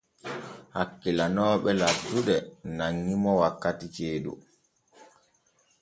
Hakkilanooɓe 0.75 1.71
laddude 1.81 2.35
nanŋi 2.77 3.13
mo 3.23 3.31
wakkati 3.41 3.87
ceeɗu. 3.95 4.31